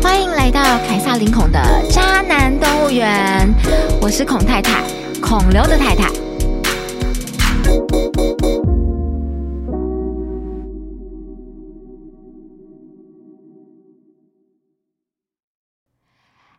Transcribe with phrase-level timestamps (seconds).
[0.00, 1.60] 欢迎来到凯撒林孔的
[1.90, 3.52] 渣男动物园，
[4.00, 4.82] 我是孔太太，
[5.20, 6.08] 孔刘的太太。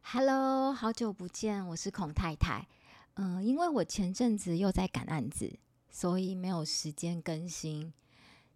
[0.01, 2.67] Hello，好久不见，我是孔太太。
[3.15, 5.57] 嗯，因为我前阵子又在赶案子，
[5.89, 7.93] 所以没有时间更新。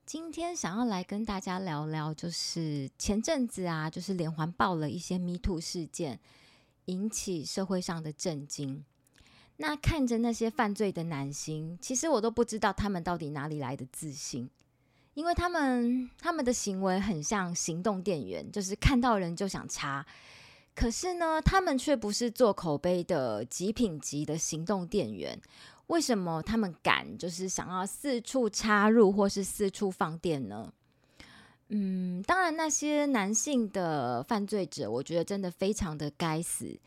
[0.06, 6.20] 今天想要来跟大家聊聊，就是前阵子啊，就是连环爆了一些 Me Too 事件，
[6.86, 8.84] 引起社会上的震惊。
[9.56, 14.50] 那看着那些犯罪的男星，其实我都不知道他们到底哪里来的自信，
[15.14, 20.06] 因为他们他们的行为很像行动电源，就是看到人就想插。
[20.75, 25.39] 可是呢，他们却不是做口碑的极品级的行动电源。
[25.87, 30.74] 为什么他们敢就是想要四处插入或是四处放电呢？
[31.69, 36.80] 嗯，当然那些男性的犯罪者，我觉得真的非常的该死。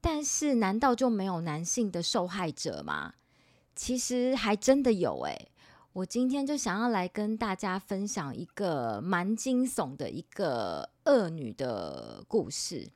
[0.00, 3.14] 但是，难道就没有男性的受害者吗？
[3.74, 5.48] 其实还真的有诶。
[5.94, 12.88] 我今天就想要来跟大家分享一个蛮惊悚的一个恶女的故事。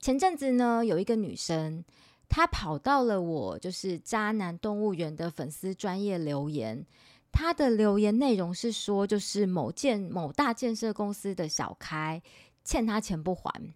[0.00, 1.84] 前阵子呢，有一个女生，
[2.28, 6.84] 他跑到了我就是渣男动物园的粉丝专业留言。
[7.30, 12.22] 他的留言内容是说，就是某建某大建设公司的小开
[12.64, 13.72] 欠他钱不还，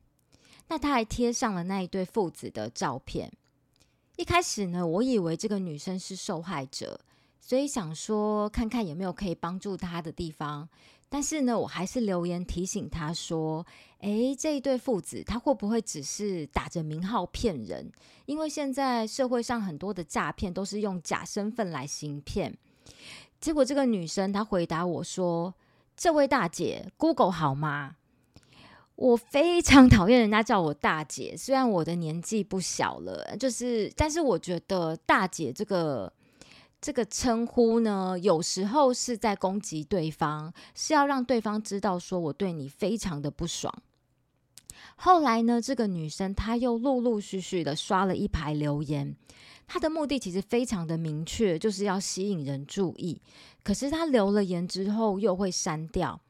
[0.68, 3.32] 那他还贴上了那一对父子的照片。
[4.16, 7.00] 一开始呢，我以为这个女生是受害者，
[7.40, 10.68] 所以想说看看有没有可以帮助她的地方。
[11.10, 13.66] 但是呢，我还是留言提醒他说
[14.00, 17.90] ：“诶，这一对父子，他会不会只是打着名号骗人？
[18.26, 22.56] 因为现在社会上很多的诈骗都是用假身份来行骗。”
[23.40, 25.54] 结果这个女生她回答我说
[25.96, 27.96] ：“这位大姐，Google 好吗？”
[28.96, 36.12] 我非常讨厌人家叫我大姐，虽然我的年纪不小了，就是，但是我觉得大姐这个。
[36.80, 43.74] 这个称呼呢，有时候是在攻击对方，是要让对方知道说我对你非常的不爽。
[44.94, 49.16] 后来呢，这个女生她又陆陆续续的刷了一排留言，
[49.66, 53.20] 她的目的其实非常的明确，就是要吸引人注意。
[53.64, 56.20] 可是她留了言之后又会删掉，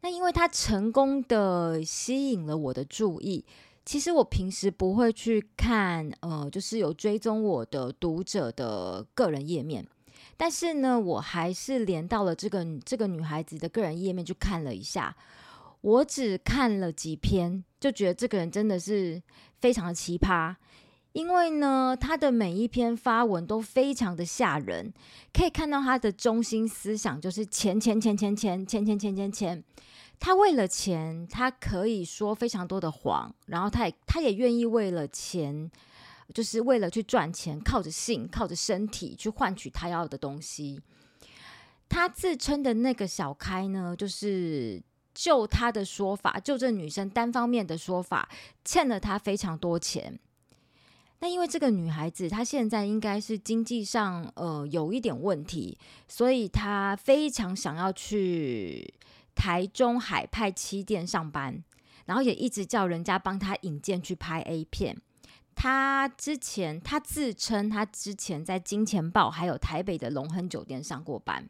[0.00, 3.44] 那因为她成功的吸引了我的注意。
[3.84, 9.86] 其实我平时不会去看，呃，就是有追踪我的读者的个人页面，
[10.36, 15.16] 但是呢，我还是连到了这个这个女孩子的个人页面去看了一下。
[15.80, 19.20] 我只看了几篇，就觉得这个人真的是
[19.60, 20.54] 非常的奇葩，
[21.12, 24.94] 因为呢，她的每一篇发文都非常的吓人，
[25.32, 29.64] 可以看到她的中心思想就是钱钱钱钱钱钱钱钱钱钱。
[30.24, 35.68] 他为了钱，他可以说非常多的谎，然后他也他也愿意为了钱，
[36.32, 40.80] 就是为了去赚钱，靠着性，靠着身体去换取他要的东西。
[41.88, 44.80] 他自称的那个小开呢，就是
[45.12, 48.28] 就他的说法，就这女生单方面的说法，
[48.64, 50.16] 欠了他非常多钱。
[51.18, 58.94] 那因为这个女孩子她现在应该是经济上呃有一点问题，所以她非常想要去。
[59.34, 61.62] 台中海派七店上班，
[62.06, 65.00] 然后也一直叫人家帮他引荐去拍 A 片。
[65.54, 71.48] 他之前他自称他之前在金钱豹还有台北的龙亨酒店上过班。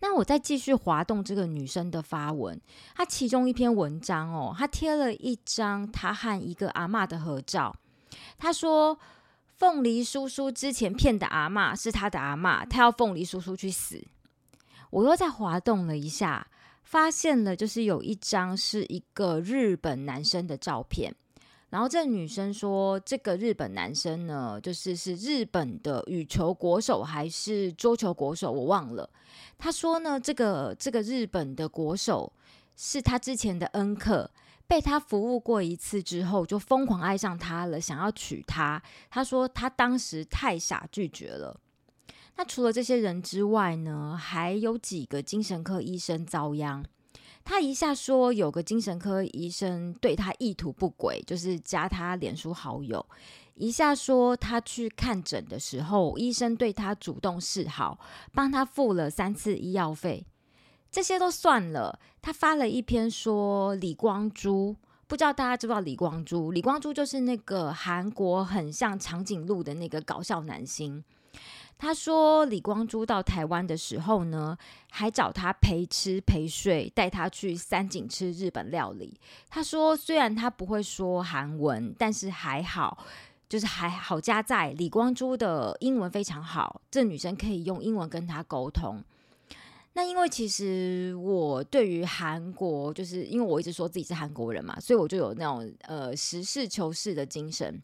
[0.00, 2.60] 那我再继续滑动这个女生的发文，
[2.94, 7.74] 她其中一篇文章哦，她贴了一张她和一个阿妈的合照。
[8.36, 8.98] 她说
[9.56, 14.06] 凤梨叔叔之前骗的阿妈是他的阿妈，他要凤梨叔叔去死。
[14.90, 16.46] 我又在滑动了一下，
[16.82, 21.14] 发现了就是有一张是一个日本男生的照片，
[21.70, 29.10] 然后这女生说这个日本男生呢，就是是日本的羽球国手还是桌球国手，我忘了。
[29.58, 32.32] 她说呢，这个这个日本的国手
[32.76, 34.30] 是他之前的恩客，
[34.66, 38.82] 被他服务过一次之后就疯狂爱上他了，想要娶她。
[39.10, 41.58] 他说他当时太傻，拒绝了。
[42.36, 46.84] 那除了这些人之外呢，还有几个精神科医生遭殃。
[47.44, 53.00] 他一下说有个精神科医生对他意图不轨，就是加他脸书好友；
[53.54, 57.98] 一下说他去看诊的时候，医生对他主动示好，
[58.34, 60.26] 帮他付了三次医药费。
[60.90, 66.50] 这些都算了，他发了一篇说李光洙，不知道大家知不知道李光洙？
[66.52, 71.04] 李光洙就是那个韩国很像长颈鹿的那个搞笑男星。
[71.78, 74.56] 他说李光洙到台湾的时候呢，
[74.90, 79.18] 还找他陪吃陪睡，带他去三井吃日本料理。
[79.48, 83.04] 他说虽然他不会说韩文，但是还好，
[83.48, 89.02] 就是还好加在李光洙的英文非常好，这女生可以用英文跟他沟通。
[89.92, 97.82] 那因为其实我对于韩国，就是因为我一直说自己是韩国人嘛，所以我就有那种呃实事求是的精神，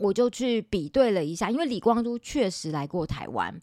[0.00, 3.54] 我就去比对了一下，因为李光洙确实来过台湾，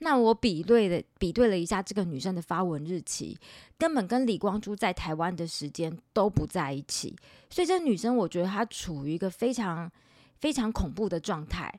[0.00, 3.38] 那我比对了比对了一下这个女生的发文日期，
[3.78, 7.16] 根本跟李光洙在台湾的时间都不在一起，
[7.48, 9.90] 所以这女生我觉得她处于一个非常
[10.38, 11.72] 非常恐怖的状态，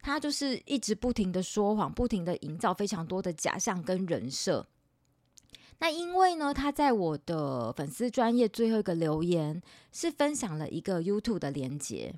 [0.00, 4.66] 她就是一直不停的说谎，不停的营造非常多的假象跟人设。
[5.78, 9.60] 那因为呢，他在我的粉丝专业最后一个留言
[9.90, 12.14] 是分享了一个 YouTube 的连接，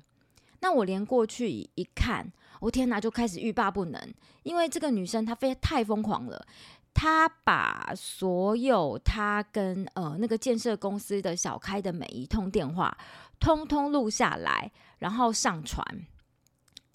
[0.65, 2.27] 那我连过去一看，
[2.59, 6.43] 我天哪，就开始欲罢不能，因为这个女生她非太疯狂了，
[6.91, 12.97] 她把所有她跟呃那个建设公司的小开的每一通电话，
[13.39, 15.85] 通通录下来，然后上传。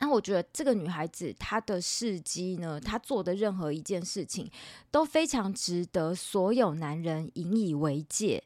[0.00, 4.50] 那我觉得这个女孩子她的事迹呢，她做的任何一件事情
[4.90, 8.42] 都非常值得所有男人引以为戒。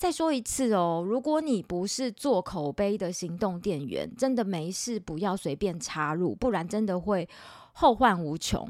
[0.00, 7.28] 再说一次哦，如果你不是做口碑的行动电源，真的没事不要随便插入，不然真的会
[7.74, 8.66] 后患无穷。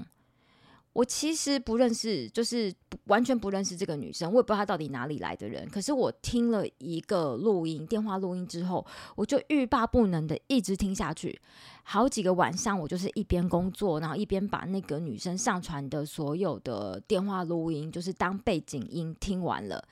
[0.92, 2.74] 我其实不认识，就是
[3.04, 5.68] 完全不认识这个女生，我也不知道她到底哪里来的人。
[5.70, 8.84] 可是我听了一个录音，电话录音之后，
[9.14, 11.40] 我就欲罢不能的一直听下去。
[11.84, 19.82] 好几个晚上，我就是一边工作，然后一边把那个女生上传的所有的电话录音，就是当背景音听完了，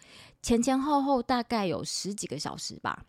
[0.43, 3.05] 前前后后大概有十几个小时吧。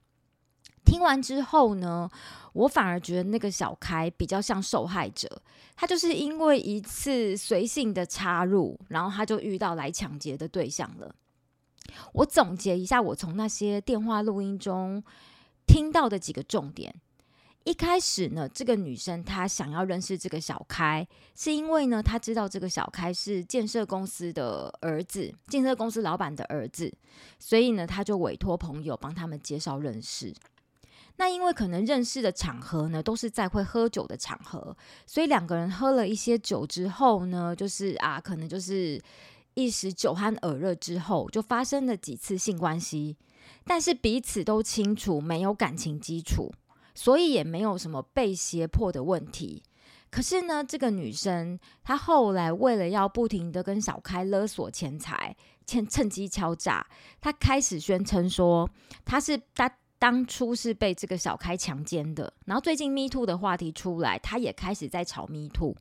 [0.86, 2.10] 听完之后呢，
[2.54, 5.42] 我反而觉得那个小开比较像受害者，
[5.76, 11.14] 他就是因为一次随性的插入，然后他就遇到来抢劫的对象了。
[12.14, 15.04] 我总结一下，我从那些电话录音中
[15.68, 16.96] 听到的几个重点。
[17.70, 26.92] 一开始呢，这个女生她想要认识这个小开，是因为呢，她知道这个小开是建设公司的儿子，建设公司老板的儿子，
[27.38, 30.34] 所以呢，她就委托朋友帮他们介绍认识。
[31.18, 34.76] 那因为可能认识的场合呢，都是在会喝酒的场合，
[35.06, 39.00] 所以两个人喝了一些酒之后呢，就是啊，可能就是
[39.54, 43.16] 一时酒酣耳热之后，就发生了几次性关系，
[43.64, 46.52] 但是彼此都清楚没有感情基础，
[47.00, 49.64] 所以也没有什么被胁迫的问题。
[50.12, 55.34] 可是呢，这个女生她后来为了要不停的跟小开勒索钱财，
[55.66, 56.86] 趁趁机敲诈，
[57.22, 58.70] 她开始宣称说
[59.06, 59.72] 她是她。
[60.02, 65.76] 当初是被这个小开强奸的，然后最近 Me Too 的话题出来，她也开始在炒 Me Too。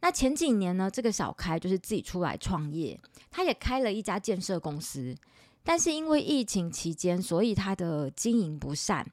[0.00, 2.98] 那前几年呢，这个小开就是自己出来创业，
[3.30, 5.14] 他也开了一家建设公司，
[5.62, 9.06] 但是因为疫情期间，所以他的经营不善。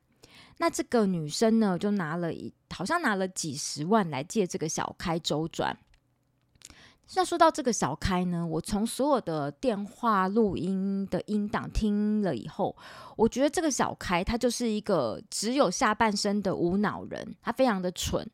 [0.58, 5.78] 那这个女生呢，就拿了一好像拿了几十万来借这个小开周转。
[7.16, 12.76] 那说到这个小开呢，我从所有的电话录音的音档听了以后，
[13.18, 18.26] 我觉得这个小开他就是一个只有下半身的无脑人，他非常的蠢，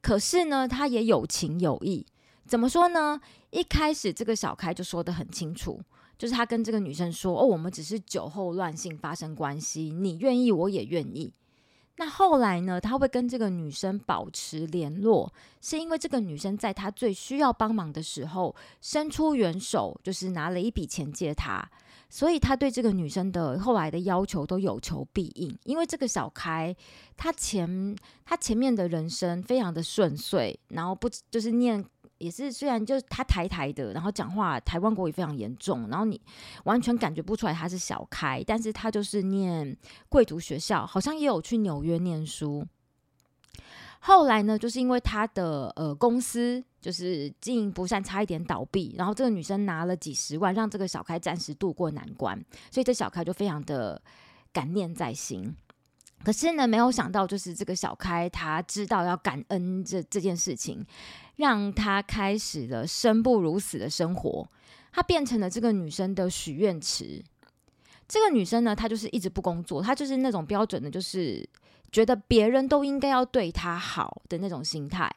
[0.00, 2.06] 可是呢，他也有情有义。
[2.46, 3.20] 怎么说呢？
[3.50, 5.80] 一开始这个小开就说的很清楚，
[6.16, 11.32] 就是他跟这个女生说：“哦，我们只是酒后乱性发生关系，你愿意，我也愿意。”
[11.96, 12.80] 那后来呢？
[12.80, 21.64] 他会跟这个女生保持联络，是因为这个女生在他最需要帮忙的时候伸出援手，就是拿了一笔钱借他，
[22.10, 25.56] 所以他对这个女生的后来的要求都有求必应。
[25.64, 26.74] 因为这个小开，
[27.16, 31.84] 他前他前面的人生非常的顺遂，然后不就是念。
[32.18, 36.20] 也是，虽然就是他台台的，然后讲话台湾国语非常严重，然后你
[36.64, 39.76] 完全感觉不出来他是小开，但是他就是念
[40.08, 42.66] 贵族学校，好像也有去纽约念书。
[44.00, 52.38] 后来呢，就是因为他的呃公司就是经营不善，差一点倒闭，然后这个女生拿了几十万，让这个小开暂时度过难关，
[52.70, 54.00] 所以这小开就非常的
[54.52, 55.56] 感念在心。
[56.22, 60.84] 可是呢，没有想到就是这个小开他知道要感恩这这件事情。
[61.36, 64.48] 让他开始了生不如死的生活，
[64.92, 67.22] 他变成了这个女生的许愿池。
[68.06, 71.48] 这个女生呢，她就是一直不工作，她就是那种标准的，就是
[71.90, 75.10] 觉得别人都应该要对她好的那种心态，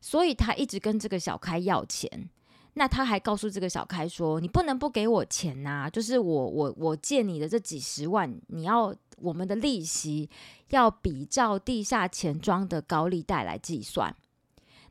[0.00, 2.28] 所以她一直跟这个小开要钱。
[2.74, 10.28] 那他还告诉这个小开说：“你不能不给我钱呐，就是我我我借你的这几十万，你要我们的利息
[10.70, 14.14] 要比照地下钱庄的高利贷来计算。”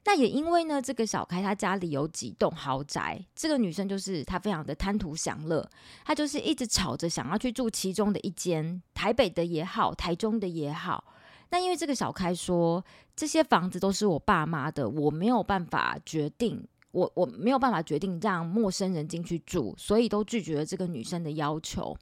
[0.05, 5.65] 那也因为呢，这个小开他家里有几栋豪宅，这个女生就是她非常的贪图享乐，
[6.03, 11.05] 她就是一直吵着想要去住其中的一间，台北的也好，台中的也好。
[11.51, 12.83] 那因为这个小开说，
[13.15, 21.95] 这些房子都是我爸妈的，我没有办法决定，我我没有办法决定让陌生人进去住，所以都拒绝了这个女生的要求。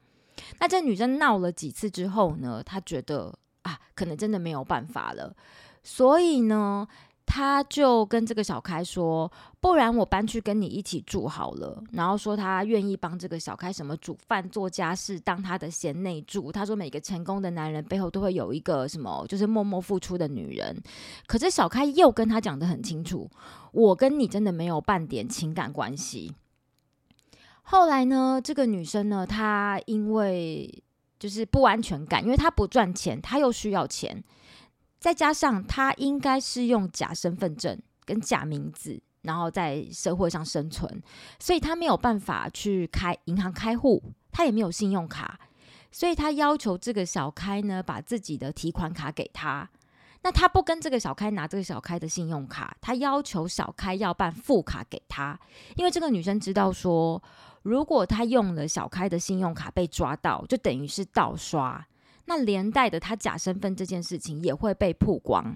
[0.59, 5.35] 那这女生闹了几次之后呢，她觉得啊，可能真的没有办法了，
[5.83, 6.87] 所以呢。
[7.33, 16.51] 他就跟这个小开说：“不然我搬去跟你一起住好了。”然后说他愿意帮这个小开什么煮饭、做家事，当他的贤内助。
[16.51, 20.77] 他说每个成功的男人背后都会有一个什么，就是默默付出的女人。
[21.25, 23.31] 可是小开又跟他讲的很清楚
[23.71, 26.35] ：“我跟你真的没有半点情感关系。”
[27.63, 30.83] 后来呢，这个女生呢，她因为
[31.17, 34.21] 就是不安全感，因为她不赚钱，她又需要钱。
[35.01, 41.01] 再加上他应该是用假身份证跟假名字，然后在社会上生存，
[41.39, 45.39] 所以他没有办法去开银行开户，他也没有信用卡，
[45.91, 49.67] 所以他要求这个小开呢把自己的提款卡给他。
[50.21, 55.39] 那他不跟这个小开拿这个小开的信用卡，他要求小开要办副卡给他，
[55.77, 57.19] 因为这个女生知道说，
[57.63, 61.83] 如果他用了小开的信用卡被抓到，就等于是盗刷。
[62.25, 65.55] 那连带的，他假身份这件事情也会被曝光。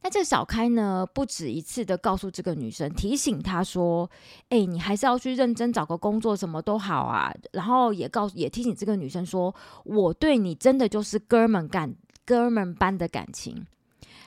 [0.00, 4.08] 那这小开呢，不止一次的告诉这个女生，提醒她说
[4.48, 9.52] ：“哎，你还是要去认真找个工作，什么都好啊。”然后也告也提醒这个女生说
[9.84, 11.92] ：“我对你真的就是哥们感
[12.24, 13.66] 哥们般的感情。”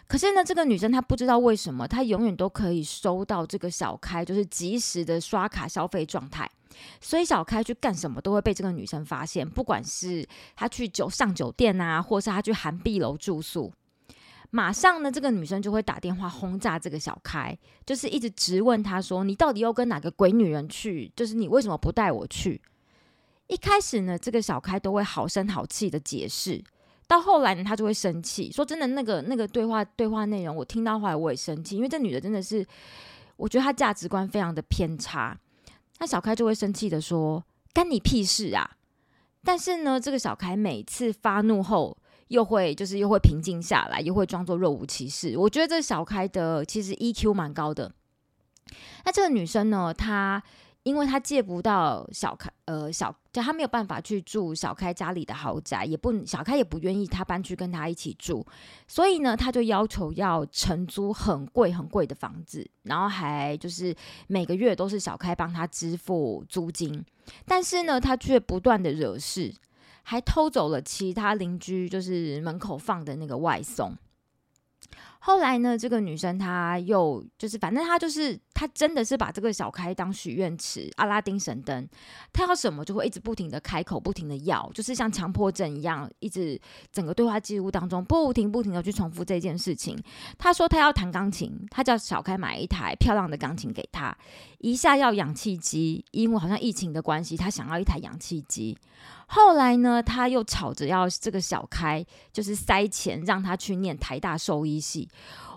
[0.07, 6.51] 可是呢，这个女生她不知道为什么，她永远都可以收到这个小开就是及时的刷卡消费状态。
[6.99, 13.71] 所以小开去干什么都会被这个女生发现，不管是他去酒上酒店啊，或是他去韩碧楼住宿，
[14.49, 21.11] 马上呢，这个女生就会打电话轰炸这个小开，就是一直质问他说：“你到底又跟哪个鬼女人去？
[21.15, 22.61] 就是你为什么不带我去？”
[23.47, 26.63] 一开始呢，这个小开都会好声好气的解释，
[27.07, 32.65] 到后来呢，他就会生气，说：“真的，那个那个对话对话内容，我听到后来我也生气，因为这女的真的是，
[33.35, 35.37] 我觉得她价值观非常的偏差。”
[36.01, 37.41] 那小开就会生气的说
[37.73, 38.71] ：“干你屁事啊！”
[39.45, 41.95] 但是呢，这个小开每次发怒后，
[42.29, 45.37] 又会就是又会平静下来，又会装作若无其事。
[45.37, 47.93] 我觉得这小开的其实 EQ 蛮高的。
[49.05, 50.43] 那这个女生呢，她。
[50.83, 58.45] 因为他借不到小开，呃，小就他没有办法去住小开家里的豪宅，也不小开也不愿意他搬去跟他一起住，
[58.87, 63.95] 所以呢，他就要求要承租很贵很贵的房子，然后还就是
[64.25, 67.05] 每个月都是小开帮他支付租金，
[67.45, 69.53] 但是呢，他却不断的惹事，
[70.01, 73.95] 还偷走了其他邻居就是门口放的那个外送。
[75.23, 81.89] 后来呢，这个女生她又就是，反正她就是他真的是把这个小开当许愿池、阿拉丁神灯，
[82.31, 89.97] 他要什么就会一直不停的开口，不停的要，就是像强迫症一样，一直整个对话记录当中不停不停的去重复这件事情。
[90.37, 94.15] 他说他要弹钢琴，他叫小开买一台漂亮的钢琴给他，
[94.59, 98.77] 一下要氧气机，因为好像疫情的关系，他想要一台氧气机。
[99.25, 105.09] 后来呢，他又吵着要这个小开，就是塞钱让他去念台大兽医系。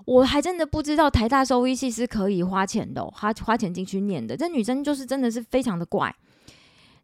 [0.04, 4.36] 我还真的不知道台大兽医系是可以花钱的，花花钱进去念的。
[4.36, 6.14] 这女生就是真的是非常的怪。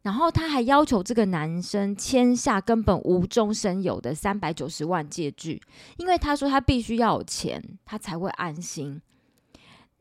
[0.03, 5.61] 然后她还要求这个男生签下根本无中生有的三百九十万借据，
[5.99, 9.01] 因为他说他必须要有钱，他才会安心。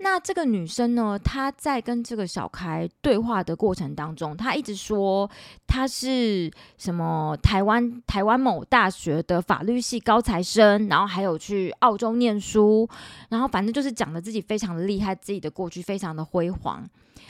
[0.01, 1.19] 那这个女生呢？
[1.21, 5.29] 她在跟这个小开对话的过程当中，她一直说
[5.67, 12.87] 她是什么台湾台湾某大学的法律系高材生，然后还有去澳洲念书，
[13.29, 16.87] 然后反正就是讲的自己非常的厉害，自己的过去非常的辉煌。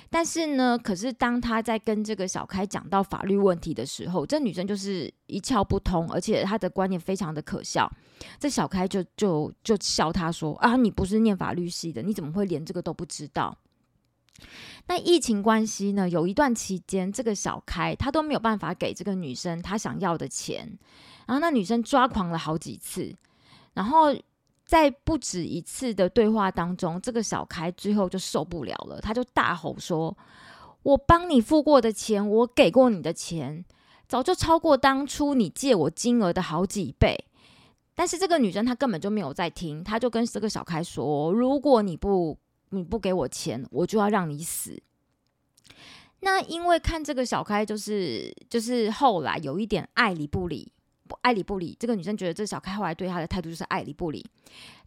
[0.10, 7.88] 但是呢，可是当他在跟这个小开讲到法律问题的时候，这女生就是一窍不通，而且她的观念非常的可笑。
[8.40, 13.56] 这小开就就就笑他说：“啊，你不是念法律系的，你怎么会连这个都不知道？”
[14.88, 20.78] 那疫情关系呢，有一段期间，这个小开他都没有办法给这个女生她想要的钱，
[21.28, 23.16] 然后那女生抓狂了好几次，
[23.74, 24.16] 然后。
[24.70, 30.16] 在不止一次的对话当中，这个小开最后就受不了了，他就大吼说
[30.84, 33.66] ：“我帮你付过的钱，我给过你的钱，
[34.08, 37.26] 早就超过当初你借我金额的好几倍。”
[37.96, 42.38] 但是这个女生她根本就没有在听，她就跟这个小开说：“如果你不
[42.70, 44.80] 你不给我钱，我就要让你死。”
[46.22, 50.72] 那因为看这个小开就是就是后来有一点爱理不理。
[51.10, 54.24] 不爱理不理，这个女生觉得这小开后来对她的态度就是爱理不理。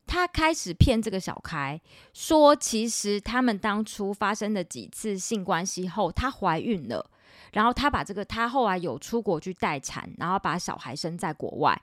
[0.07, 1.81] 她开始骗这个小开，
[2.15, 7.11] 说其实他们当初发生了几次性关系后，她怀孕了，
[7.53, 11.83] 然后她把这个她后来有出国去待产，然后把小孩生在国外。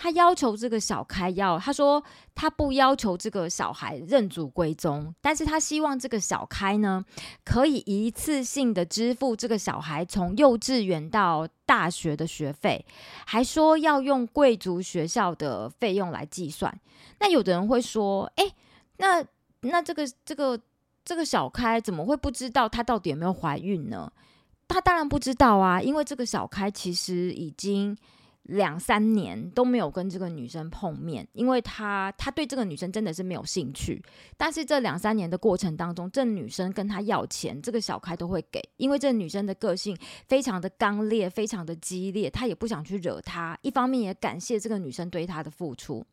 [0.00, 2.02] 他要求这个小开要，他说
[2.32, 7.04] 他不要求这个小孩认祖归宗，但是他希望这个小开呢，
[7.44, 12.86] 可以一次性的支付这个小孩从幼稚园到大学的学费，
[13.26, 16.72] 还说要用贵族学校的费用来计算。
[17.18, 18.44] 那有的人会说，哎，
[18.98, 19.24] 那
[19.62, 20.58] 那这个这个
[21.04, 24.12] 这个小开怎么会不知道他到底有没有怀孕呢？
[24.68, 27.98] 他当然不知道啊，因为这个小开其实已经。
[28.48, 34.02] 两三年都没有跟这个女生碰面，因为他他对这个女生真的是没有兴趣。
[34.36, 43.58] 但是这两三年的过程当中，这女生跟他要钱，这个小开都会给，因为这女生的个性非常的刚烈，非常的激烈，他也不想去惹她。
[43.62, 46.04] 一方面也感谢这个女生对他的付出。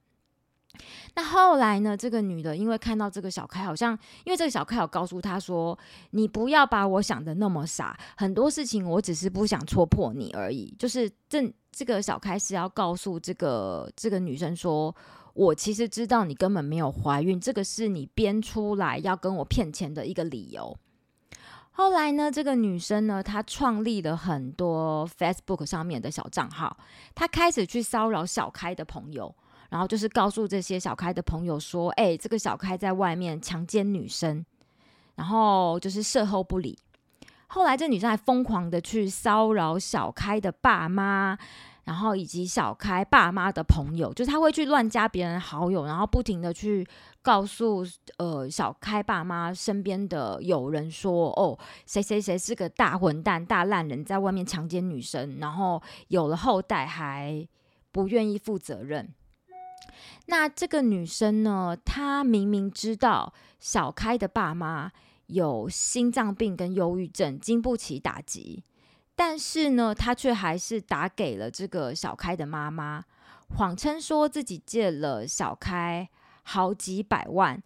[1.16, 1.96] 那后来呢？
[1.96, 5.78] 这个女的因为看到这个小开，好像因为这个小开有告诉她说
[6.12, 11.54] ：“你不要把我想的那么傻，很多事情我只是不想戳破你而已。”就是这。
[11.78, 14.96] 这个小开是要告诉这个这个女生说，
[15.34, 20.78] 我其实知道你根本没有怀孕，这个是你编出来要跟我骗钱的一个理由。
[21.72, 26.78] 后来呢，这个女生呢，她创立了很多 Facebook 上面的小账号，
[27.14, 29.36] 她开始去骚扰小开的朋友，
[29.76, 34.46] 然后就是告诉这些小开的朋友说，哎，这个小开在外面强奸女生，
[35.16, 36.80] 然后就是事后不理。
[37.48, 41.38] 后来，这女生还疯狂的去骚扰小开的爸妈，
[41.84, 46.88] 然后以及小开爸妈的朋友，就是他会去乱加别人好友，然后不停的去
[47.22, 57.46] 告诉呃小开爸妈身边的友人说，哦，谁谁谁是个大混蛋、大烂人，在外面强奸女生，然后有了后代还
[57.92, 59.14] 不愿意负责任。
[60.28, 64.92] 那这个女生呢，她明明知道小开的爸妈。
[65.28, 68.64] 有心脏病跟忧郁症，经不起打击，
[69.16, 73.04] 但是呢，她却还是打给了这个小开的妈妈，
[73.56, 76.08] 谎称说自己借了小开
[76.44, 77.60] 好几百万，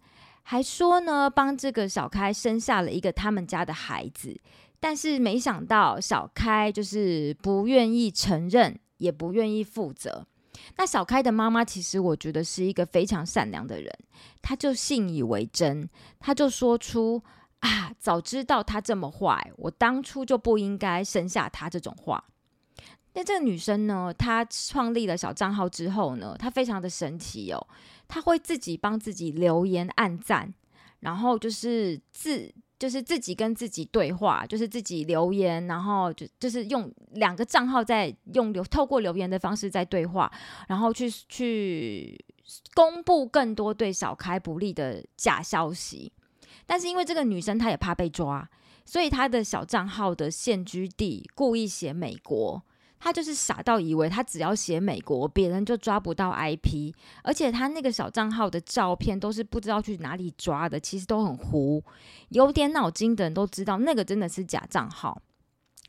[0.43, 4.39] 还说呢帮这个小开生下了一个他们家的孩子，
[4.79, 10.25] 但是没想到小开就是不愿意承认，也不愿意负责。
[10.77, 13.93] 那小开的妈妈其实我觉得是一个非常善良的人，
[14.41, 17.23] 她就信以为真，她就说出。
[17.61, 17.93] 啊！
[17.99, 22.23] 早知道他这么坏，我当初就不应该生下他这种话。
[23.11, 24.13] 那这个女生呢？
[24.17, 27.67] 她创立了小账号之后呢，她非常的神奇哦。
[28.07, 30.53] 她会自己帮自己留言、按赞，
[31.01, 40.31] 然后就是自就是自己跟自己对话，就是自己留言，然后就就是用两个账号在用留透过留言的方式在对话，
[40.69, 42.17] 然后去去
[42.73, 46.11] 公布更多对小开不利的假消息。
[46.65, 48.49] 但是因为这个女生她也怕被抓，
[48.85, 52.63] 所以她的小账号的现居地故意写美国，
[52.99, 61.81] 他就是傻到以为他只要写美国，别人就抓不到 IP，而且他那个小账号的照片都是不知道去哪里抓的，其实都很糊，
[62.29, 65.21] 有点脑筋的人都知道那个真的是假账号，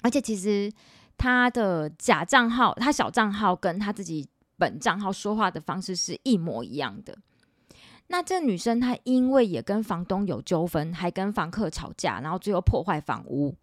[0.03, 0.73] 而且其实
[1.17, 7.19] 他的假账号，他小账号跟他自己本账号说话的方式是一模一样的。
[8.13, 13.57] 那这女生她因为也跟房东有纠纷，还跟房客吵架，然后最后破坏房屋。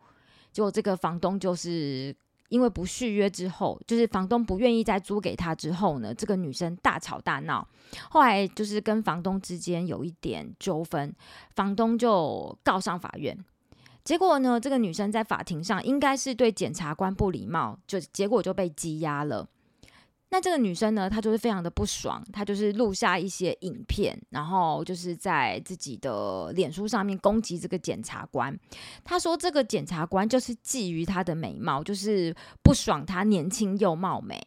[0.54, 2.16] 结果这个房东就是
[2.50, 7.68] 因为不续约之后，就是房东不愿意再租给她之后呢，这个女生大吵大闹。
[8.10, 11.14] 后来就是跟房东之间有一点纠纷，
[11.56, 13.38] 房东就告上法院。
[14.04, 19.48] 结果呢，这个女生在法庭上应该是对检察官不礼貌，就结果就被羁押了。
[20.30, 28.54] 那这个女生呢，她就是非常的不爽，她就是录下一些影片，然后就是在自己的脸书上面攻击这个检察官。
[29.06, 34.46] 她说这个检察官就是觊觎她的美貌，就是不爽她年轻又貌美，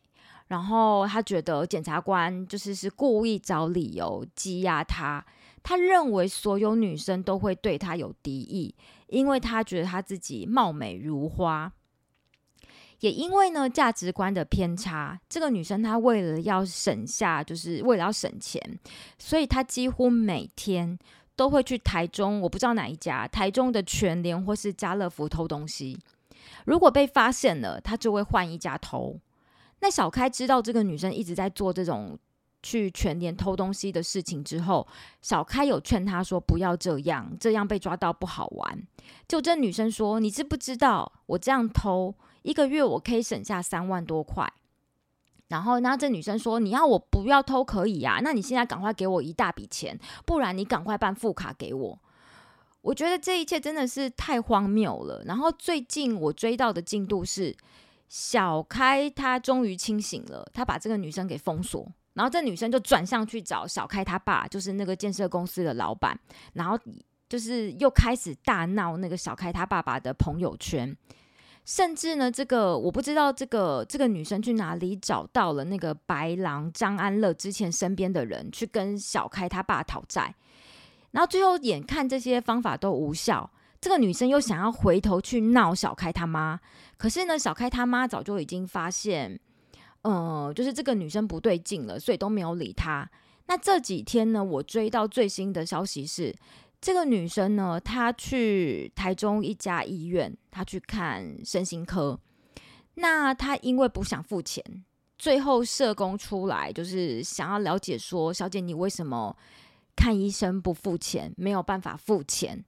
[0.49, 5.25] 然后她觉得检察官就是是故意找理由羁押她。
[5.63, 8.75] 她认为所有女生都会对她有敌意，
[9.09, 11.73] 因为她觉得她自己貌美如花。
[13.01, 18.63] 也因为呢价值观的偏差，这个女生她为了要省下，就是为了要省钱，
[19.19, 20.99] 所以她几乎每天
[21.35, 25.99] 都会去台中，我不知道哪一家，台中的全联或是家乐福偷东西。
[26.67, 29.19] 如果被发现了，她就会换一家偷。
[29.81, 32.19] 那小开知道这个女生一直在做这种
[32.63, 34.87] 去全联偷东西的事情之后，
[35.23, 38.87] 小开有劝她说不要这样，这样被抓到不好玩。
[39.27, 44.51] 就这女生说：“你知不知道我这样偷？”一个月我可以省下三万多块，
[45.49, 48.21] 然后，那这女生说：“你要我不要偷可以啊？
[48.23, 51.99] 那你现在赶快给我一大笔钱，不然你赶快办副卡给我。”
[52.83, 55.23] 我觉得这一切真的是太荒谬了。
[55.27, 57.55] 然后最近我追到的进度是，
[58.09, 66.19] 小开他终于清醒了，他把这个女生给封锁，然后这女生就转向去找小开他爸，就是那个建设公司的老板，
[66.55, 66.79] 然后
[67.29, 70.97] 就是又开始大闹那个小开他爸爸的朋友圈。
[71.71, 80.35] 甚至呢，这个我不知道，这个这个女生去哪里找到了那个白狼张安乐之前身边的人，去跟小开他爸讨债，
[81.13, 83.49] 然后最后眼看这些方法都无效，
[83.81, 86.59] 这个女生又想要回头去闹小开他妈，
[86.97, 89.39] 可是呢，小开他妈早就已经发现，
[90.03, 93.09] 呃，就是这个女生不对劲了，所以都没有理她。
[93.47, 96.35] 那这几天呢，我追到最新的消息是。
[96.81, 102.19] 这个女生呢，她去台中一家医院，她去看身心科。
[102.95, 104.65] 那她因为不想付钱，
[105.19, 109.37] 最后社工出来就是想要了解说，小姐你为什么
[109.95, 112.65] 看医生不付钱，没有办法付钱？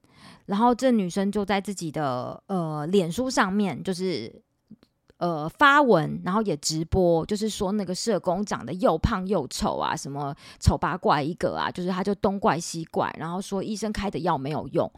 [0.47, 4.43] 然后这女生就在自己的呃脸书上面就是。
[5.23, 14.91] 呃，发文，然后也直播，就是说那个社工长得又胖又丑啊，什么丑八怪一个啊，就是他就东怪西怪，然后说医生开的药没有用，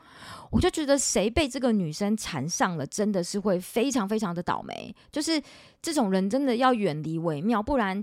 [0.50, 5.38] 我就觉得谁被这个女生缠上了，真的是会非常非常的倒霉，就是
[5.82, 8.02] 这种人真的要远离为妙，不然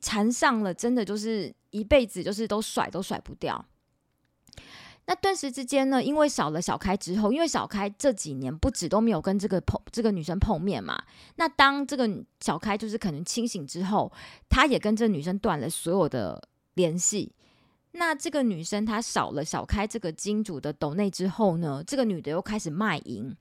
[0.00, 3.64] 缠上了，真的就是一辈子就是都甩都甩不掉。
[5.06, 11.02] 那顿时之间呢，因为少了小开之后，因为小开这几年不止都没有跟这个碰这个女生碰面嘛。
[11.36, 12.08] 那当这个
[12.40, 14.12] 小开就是可能清醒之后，
[14.48, 16.40] 他也跟这女生断了所有的
[16.74, 17.32] 联系。
[17.92, 23.36] 那这个女生她少了小开这个金主的斗内之后呢，这个女的又开始卖淫。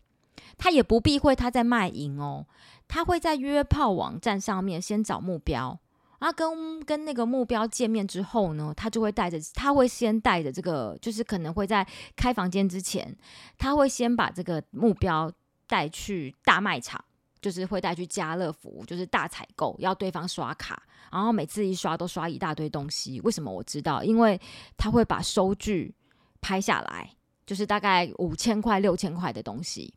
[0.57, 2.47] 她也不避讳她在卖淫哦，
[2.87, 5.79] 她会在约炮网站上面先找目标。
[6.19, 13.15] 啊，跟跟那个目标见面之后呢，他就会带着，他会先带着这个，就是可能会在开房间之前，
[13.57, 15.31] 他会先把这个目标
[15.65, 17.03] 带去大卖场，
[17.41, 23.21] 就是会带去家乐福，就是大采购，要对方刷卡，然后每次一刷都刷一大堆东西。
[23.21, 24.03] 为什么我知道？
[24.03, 24.39] 因为
[24.77, 25.95] 他会把收据
[26.41, 27.09] 拍下来，
[27.45, 29.93] 就是大概五千块、六千块的东西。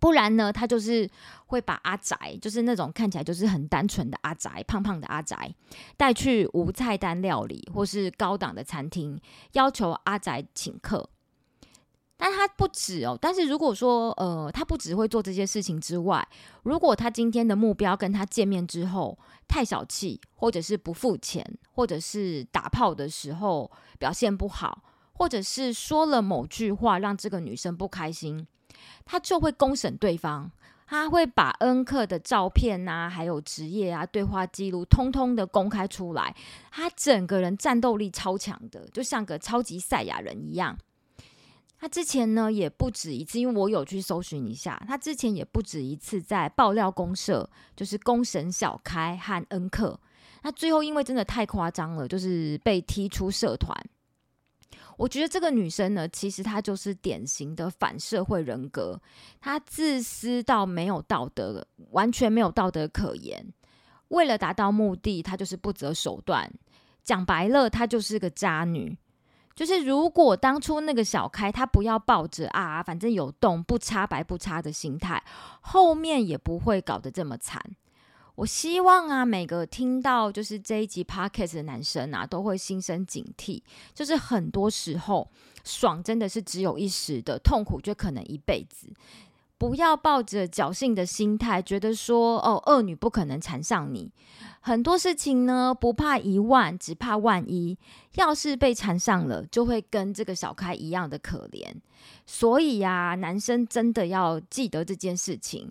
[0.00, 1.08] 不然呢，他就是
[1.46, 5.54] 会把阿宅，就是那种看起来就是很单纯的阿宅，胖胖的阿宅，
[5.96, 9.20] 带去无菜单料理或是高档的餐厅，
[9.52, 11.08] 要求阿宅请客。
[12.16, 16.24] 但他不止哦，但是如果说呃，他不只会做这些事情之外，
[16.62, 28.46] 如果他今天的目标跟他见面之后太小气，或者是不付钱，或者是打炮的时候表现不好，或者是说了某句话让这个女生不开心。
[29.04, 30.50] 他就会公审对方，
[30.86, 36.34] 他会把恩客的照片啊，还有职业啊、对话记录，通通的公开出来。
[36.70, 40.76] 他整个人战斗力超强的，就像个超级赛亚人一样。
[41.78, 49.98] 他之前呢也不止一次，因为我有去搜寻一下，他之前也不止一次在爆料公社，就是公审小开和恩客。
[50.42, 53.76] 那最后因为真的太夸张了，就是被踢出社团。
[54.96, 59.00] 我觉得这个女生呢，其实她就是典型的反社会人格，
[59.40, 63.52] 她自私到没有道德，完全没有道德可言。
[64.08, 66.52] 为了达到目的，她就是不择手段。
[67.02, 68.96] 讲白了，她就是个渣女。
[69.54, 75.22] 就是如果当初那个小开，她不要抱着啊，反正有洞不插白不插的心态，
[75.60, 77.62] 后面也不会搞得这么惨。
[78.34, 83.60] 我希望啊，每个听到就是这一集 podcast 的男生啊，都会心生警惕。
[83.94, 85.30] 就是很多时候，
[85.64, 88.88] 爽真的是只有一时的，痛苦就可能一辈子。
[89.58, 94.10] 不要抱着侥幸的心态，觉得说哦，恶女不可能缠上你。
[94.60, 97.78] 很多事情呢，不怕一万，只怕万一。
[98.14, 101.72] 要是被缠上了，就会跟这个小开一样的可怜。
[102.26, 105.70] 所以呀，男生真的要记得这件事情。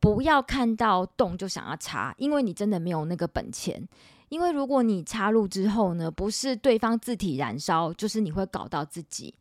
[0.00, 3.88] 不要看到洞就想要插，因为你真的没有那个本钱。
[4.28, 9.34] 因为如果你插入之后呢，不是对方自体燃烧，就是你会搞到自己。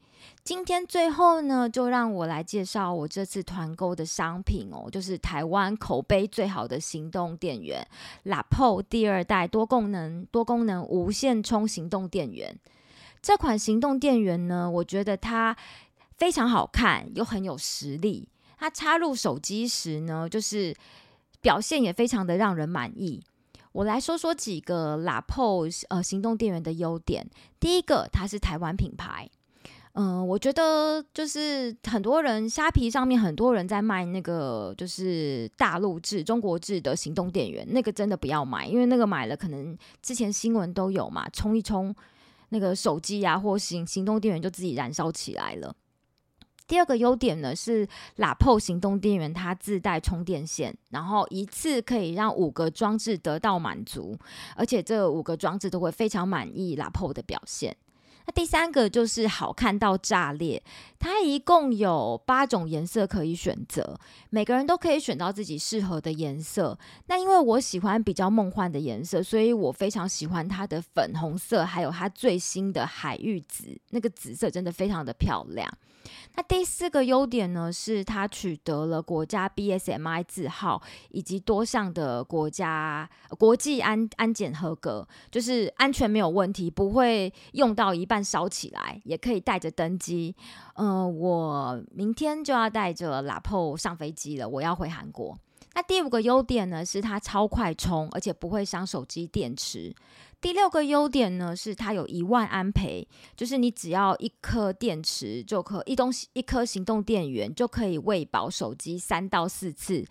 [0.43, 7.85] 今天最后呢，就让我来介绍我这次团购的商品哦，就是台湾口碑最好的行动电源
[8.25, 12.57] ——Lapo 第二代多功能多功能无线充行动电源。
[13.21, 15.55] 这款行动电源呢，我觉得它
[16.15, 18.29] 非常好看，又很有实力。
[18.57, 20.75] 它插入手机时呢，就是
[21.39, 23.23] 表现也非常的让人满意。
[23.71, 27.29] 我来说说几个 Lapo 呃行动电源的优点。
[27.59, 29.29] 第一个，它是台湾品牌。
[29.93, 41.95] 嗯，我觉得就是很多人虾皮上面很多人在卖那个就是大陆制、中国制的行动电源，那个真的不要买，因为那个买了可能之前新闻都有嘛，冲一冲
[42.49, 45.75] 那个手机呀或行行动电源就自己燃烧起来了。
[46.67, 54.17] 第二个优点呢是 Lapo 行动电源它自带充电线，然后一次可以让五个装置得到满足，
[54.55, 57.75] 而且这五个装置都会非常满意 Lapo 的表现。
[58.25, 60.61] 那第三个就是好看到炸裂，
[60.99, 63.97] 它一共有八种颜色可以选择，
[64.29, 66.77] 每个人都可以选到自己适合的颜色。
[67.05, 75.65] 那因为我喜欢比较梦幻的颜色，所以我非常喜欢它的粉红色，还有它最新的海芋紫，那个紫色真的非常的漂亮。
[76.35, 90.35] 那第四个优点呢，是它取得了国家 BSMI 字号以及多项的国家国际安安检合格，就是安全没有问题，不会用到一半烧起来，也可以带着登机。
[90.75, 95.37] 呃，我明天就要带着 Lapo 上飞机了，我要回韩国。
[95.73, 99.93] 那第五个优点呢，是它超快充，而且不会伤手机电池。
[100.39, 110.05] 第六个优点呢，是它有一万安培，就是你只要一颗电池就可一东西一颗行动电源就可以喂饱手机三到四次，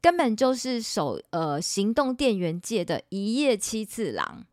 [0.00, 4.44] 根本就是手呃行动电源界的一夜七次郎，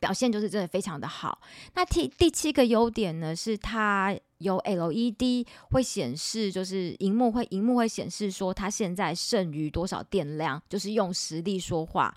[0.00, 1.38] 表现就是真的非常的好。
[1.74, 12.14] 那第第七个优点呢，是它有 LED 会显示，就是荧幕会荧幕会显示说它现在剩余多少电量，就是用实力说话。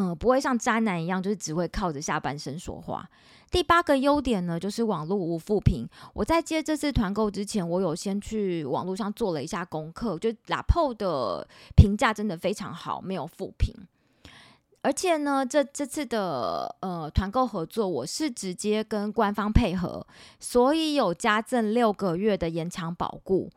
[0.00, 3.06] 嗯，不会像渣男一样，就是只会靠着下半身说话。
[3.50, 5.86] 第八个优点呢，就是网络无负评。
[6.14, 13.74] 我在接这次团购之前，我有先去网络上做了一下功课，就 Lapo 的评价真的非常好，没有负评。
[14.80, 20.06] 而且呢，这这次的呃团购合作，我是直接跟官方配合，
[20.38, 23.50] 所以有加赠六个月的延长保固。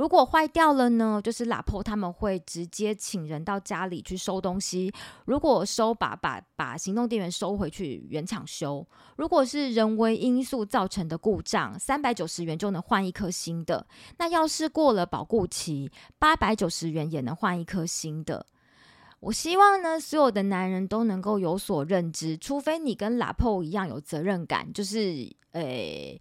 [0.00, 1.20] 如果坏掉了呢？
[1.22, 4.90] 就是拉破他们会直接请人到家里去收东西。
[5.26, 8.82] 如果收把把把行动电源收回去原厂修。
[9.16, 13.86] 如果是人为因素造成的故障，三百九十元就能换一颗新的。
[14.16, 18.46] 那要是过了保固期，八百九十元也能换一颗新的。
[19.18, 26.18] 我希望呢，所有的男人都能够有所认知，除非你跟拉破一样有责任感，就是诶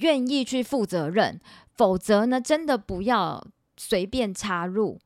[0.00, 1.40] 愿意去负责任。
[1.76, 3.44] 否则呢，真的不要
[3.76, 4.98] 随便插入。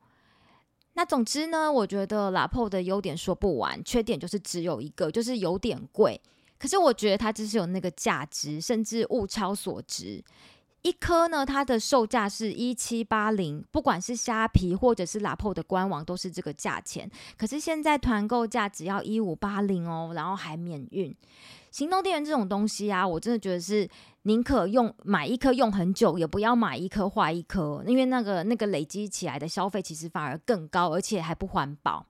[0.93, 6.19] 那总之呢，我觉得 Lapo 的优点说不完，缺点就是只有一个，就是有点贵。
[6.57, 10.21] 可是我觉得它就是有那个价值，甚至物超所值。
[10.81, 17.09] 一颗呢，它的售价是一七八零，不管是虾皮或者是 Lapo 的官网都是这个价钱。
[17.37, 21.13] 可是现在团购价只要一五八零哦，然后还免运。
[21.69, 23.87] 行动电源这种东西啊，我真的觉得是
[24.23, 32.05] 宁可用买一颗用很久，也不要买一颗坏一颗，因为那个那个累积起来的消费其实反而更高，而且还不环保。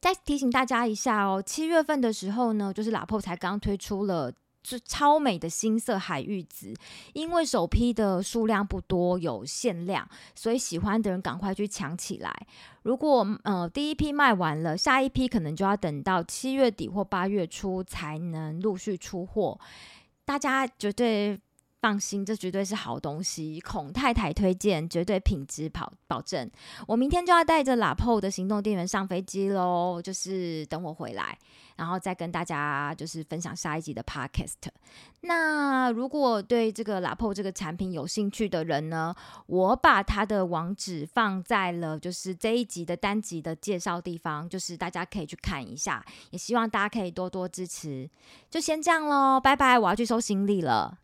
[0.00, 4.32] 再提醒大家一下哦，七月份的时候呢，就是 Lapo 才刚推出了。
[4.66, 6.74] 是超美的新色海芋紫，
[7.12, 12.34] 因为首批的数量不多，有限量，所以喜欢的人赶快去抢起来。
[12.82, 19.58] 如果呃第一批卖完了，下一批可能就要等到七月底或八月初才能陆续出货，
[20.24, 21.40] 大家绝对。
[21.78, 23.60] 放心，这绝对是好东西。
[23.60, 26.50] 孔太太推荐，绝对品质保保证。
[26.88, 31.38] 我明天就要带着喇 a 的行动电源上飞机喽，就是等我回来，
[31.76, 34.54] 然后再跟大家就是分享下一集的 Podcast。
[35.20, 39.14] 那如果对这个 Lapo 这个产品有兴趣的人呢，
[39.46, 46.04] 我把它的网址放在了就是这一集的单集的介绍地方，就是大家可以去看一下。
[46.30, 48.08] 也希望大家可以多多支持。
[48.50, 49.78] 就先这样喽，拜拜！
[49.78, 50.98] 我要去收行李了。